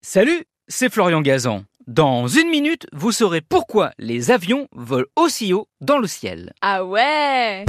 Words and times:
Salut, 0.00 0.44
c'est 0.68 0.92
Florian 0.92 1.20
Gazan. 1.22 1.64
Dans 1.88 2.28
une 2.28 2.48
minute, 2.50 2.86
vous 2.92 3.10
saurez 3.10 3.40
pourquoi 3.40 3.90
les 3.98 4.30
avions 4.30 4.68
volent 4.72 5.08
aussi 5.16 5.52
haut 5.52 5.66
dans 5.80 5.98
le 5.98 6.06
ciel. 6.06 6.52
Ah 6.62 6.84
ouais 6.84 7.64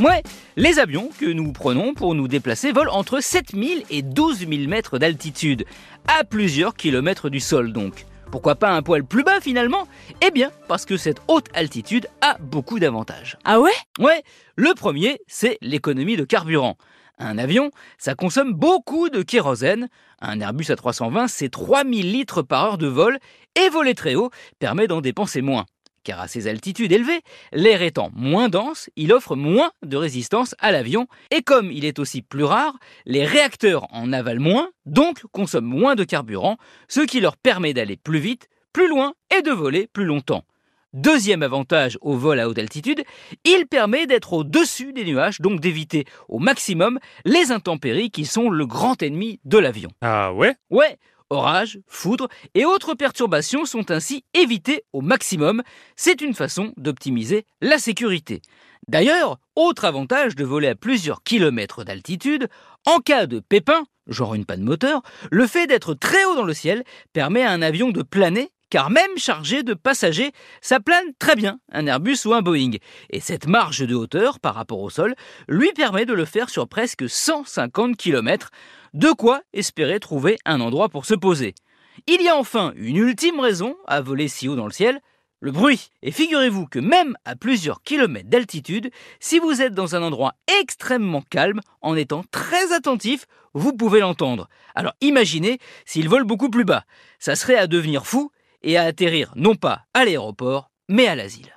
Ouais, 0.00 0.22
les 0.56 0.80
avions 0.80 1.10
que 1.16 1.26
nous 1.26 1.52
prenons 1.52 1.94
pour 1.94 2.16
nous 2.16 2.26
déplacer 2.26 2.72
volent 2.72 2.92
entre 2.92 3.20
7000 3.20 3.84
et 3.88 4.02
12000 4.02 4.68
mètres 4.68 4.98
d'altitude, 4.98 5.64
à 6.08 6.24
plusieurs 6.24 6.74
kilomètres 6.74 7.30
du 7.30 7.38
sol 7.38 7.72
donc. 7.72 8.04
Pourquoi 8.34 8.56
pas 8.56 8.72
un 8.72 8.82
poil 8.82 9.04
plus 9.04 9.22
bas 9.22 9.40
finalement? 9.40 9.86
Eh 10.20 10.32
bien, 10.32 10.50
parce 10.66 10.86
que 10.86 10.96
cette 10.96 11.18
haute 11.28 11.46
altitude 11.54 12.08
a 12.20 12.36
beaucoup 12.40 12.80
d'avantages. 12.80 13.38
Ah 13.44 13.60
ouais? 13.60 13.70
Ouais, 14.00 14.24
le 14.56 14.74
premier, 14.74 15.20
c'est 15.28 15.56
l'économie 15.60 16.16
de 16.16 16.24
carburant. 16.24 16.76
Un 17.20 17.38
avion, 17.38 17.70
ça 17.96 18.16
consomme 18.16 18.52
beaucoup 18.52 19.08
de 19.08 19.22
kérosène. 19.22 19.88
Un 20.20 20.40
Airbus 20.40 20.64
A320, 20.64 21.28
c'est 21.28 21.48
3000 21.48 22.10
litres 22.10 22.42
par 22.42 22.64
heure 22.64 22.78
de 22.78 22.88
vol 22.88 23.20
et 23.54 23.68
voler 23.68 23.94
très 23.94 24.16
haut 24.16 24.30
permet 24.58 24.88
d'en 24.88 25.00
dépenser 25.00 25.40
moins. 25.40 25.66
Car 26.04 26.20
à 26.20 26.28
ces 26.28 26.46
altitudes 26.46 26.92
élevées, 26.92 27.22
l'air 27.52 27.80
étant 27.80 28.10
moins 28.14 28.50
dense, 28.50 28.90
il 28.94 29.12
offre 29.12 29.36
moins 29.36 29.72
de 29.84 29.96
résistance 29.96 30.54
à 30.58 30.70
l'avion 30.70 31.08
et 31.30 31.40
comme 31.42 31.72
il 31.72 31.86
est 31.86 31.98
aussi 31.98 32.20
plus 32.20 32.44
rare, 32.44 32.76
les 33.06 33.24
réacteurs 33.24 33.86
en 33.90 34.12
avalent 34.12 34.42
moins, 34.42 34.68
donc 34.84 35.22
consomment 35.32 35.64
moins 35.64 35.94
de 35.94 36.04
carburant, 36.04 36.58
ce 36.88 37.00
qui 37.00 37.20
leur 37.20 37.38
permet 37.38 37.72
d'aller 37.72 37.96
plus 37.96 38.18
vite, 38.18 38.48
plus 38.74 38.86
loin 38.86 39.14
et 39.36 39.40
de 39.40 39.50
voler 39.50 39.88
plus 39.92 40.04
longtemps. 40.04 40.44
Deuxième 40.92 41.42
avantage 41.42 41.98
au 42.02 42.16
vol 42.16 42.38
à 42.38 42.48
haute 42.48 42.58
altitude, 42.58 43.02
il 43.44 43.66
permet 43.66 44.06
d'être 44.06 44.32
au-dessus 44.32 44.92
des 44.92 45.04
nuages, 45.04 45.40
donc 45.40 45.58
d'éviter 45.58 46.04
au 46.28 46.38
maximum 46.38 47.00
les 47.24 47.50
intempéries 47.50 48.12
qui 48.12 48.26
sont 48.26 48.48
le 48.48 48.64
grand 48.64 49.02
ennemi 49.02 49.40
de 49.44 49.58
l'avion. 49.58 49.90
Ah 50.02 50.32
ouais? 50.32 50.54
Ouais, 50.70 50.98
orages, 51.30 51.78
foudres 51.86 52.28
et 52.54 52.64
autres 52.64 52.94
perturbations 52.94 53.64
sont 53.64 53.90
ainsi 53.90 54.24
évitées 54.34 54.84
au 54.92 55.00
maximum. 55.00 55.62
C'est 55.96 56.20
une 56.20 56.34
façon 56.34 56.72
d'optimiser 56.76 57.44
la 57.60 57.78
sécurité. 57.78 58.42
D'ailleurs, 58.88 59.38
autre 59.56 59.84
avantage 59.84 60.34
de 60.36 60.44
voler 60.44 60.68
à 60.68 60.74
plusieurs 60.74 61.22
kilomètres 61.22 61.84
d'altitude, 61.84 62.48
en 62.86 62.98
cas 62.98 63.26
de 63.26 63.40
pépin, 63.40 63.84
genre 64.06 64.34
une 64.34 64.44
panne 64.44 64.62
moteur, 64.62 65.02
le 65.30 65.46
fait 65.46 65.66
d'être 65.66 65.94
très 65.94 66.24
haut 66.24 66.34
dans 66.34 66.44
le 66.44 66.54
ciel 66.54 66.84
permet 67.12 67.42
à 67.42 67.50
un 67.50 67.62
avion 67.62 67.90
de 67.90 68.02
planer 68.02 68.50
car 68.74 68.90
même 68.90 69.16
chargé 69.16 69.62
de 69.62 69.72
passagers, 69.72 70.32
ça 70.60 70.80
plane 70.80 71.12
très 71.20 71.36
bien, 71.36 71.60
un 71.70 71.86
Airbus 71.86 72.18
ou 72.24 72.34
un 72.34 72.42
Boeing. 72.42 72.72
Et 73.08 73.20
cette 73.20 73.46
marge 73.46 73.86
de 73.86 73.94
hauteur 73.94 74.40
par 74.40 74.56
rapport 74.56 74.80
au 74.80 74.90
sol 74.90 75.14
lui 75.46 75.70
permet 75.74 76.06
de 76.06 76.12
le 76.12 76.24
faire 76.24 76.50
sur 76.50 76.66
presque 76.66 77.08
150 77.08 77.96
km, 77.96 78.50
de 78.92 79.12
quoi 79.12 79.42
espérer 79.52 80.00
trouver 80.00 80.38
un 80.44 80.60
endroit 80.60 80.88
pour 80.88 81.04
se 81.04 81.14
poser. 81.14 81.54
Il 82.08 82.20
y 82.20 82.28
a 82.28 82.36
enfin 82.36 82.72
une 82.74 82.96
ultime 82.96 83.38
raison 83.38 83.76
à 83.86 84.00
voler 84.00 84.26
si 84.26 84.48
haut 84.48 84.56
dans 84.56 84.66
le 84.66 84.72
ciel, 84.72 85.00
le 85.38 85.52
bruit. 85.52 85.90
Et 86.02 86.10
figurez-vous 86.10 86.66
que 86.66 86.80
même 86.80 87.16
à 87.24 87.36
plusieurs 87.36 87.80
kilomètres 87.80 88.28
d'altitude, 88.28 88.90
si 89.20 89.38
vous 89.38 89.62
êtes 89.62 89.74
dans 89.74 89.94
un 89.94 90.02
endroit 90.02 90.34
extrêmement 90.60 91.22
calme, 91.22 91.60
en 91.80 91.94
étant 91.94 92.24
très 92.32 92.72
attentif, 92.72 93.26
vous 93.52 93.72
pouvez 93.72 94.00
l'entendre. 94.00 94.48
Alors 94.74 94.94
imaginez 95.00 95.60
s'il 95.84 96.08
vole 96.08 96.24
beaucoup 96.24 96.50
plus 96.50 96.64
bas. 96.64 96.82
Ça 97.20 97.36
serait 97.36 97.56
à 97.56 97.68
devenir 97.68 98.04
fou 98.04 98.32
et 98.64 98.76
à 98.76 98.82
atterrir 98.82 99.32
non 99.36 99.54
pas 99.54 99.82
à 99.94 100.04
l'aéroport, 100.04 100.70
mais 100.88 101.06
à 101.06 101.14
l'asile. 101.14 101.54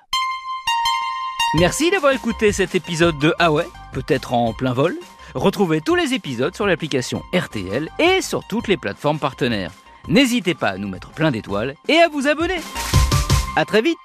Merci 1.55 1.89
d'avoir 1.89 2.13
écouté 2.13 2.51
cet 2.51 2.75
épisode 2.75 3.17
de 3.19 3.33
Ah 3.39 3.49
peut-être 3.93 4.33
en 4.33 4.53
plein 4.53 4.73
vol. 4.73 4.95
Retrouvez 5.33 5.81
tous 5.81 5.95
les 5.95 6.13
épisodes 6.13 6.53
sur 6.53 6.67
l'application 6.67 7.23
RTL 7.33 7.89
et 7.99 8.21
sur 8.21 8.45
toutes 8.47 8.67
les 8.67 8.77
plateformes 8.77 9.19
partenaires. 9.19 9.71
N'hésitez 10.07 10.53
pas 10.53 10.69
à 10.69 10.77
nous 10.77 10.87
mettre 10.87 11.11
plein 11.11 11.31
d'étoiles 11.31 11.75
et 11.87 11.97
à 11.97 12.09
vous 12.09 12.27
abonner. 12.27 12.59
À 13.55 13.65
très 13.65 13.81
vite 13.81 13.97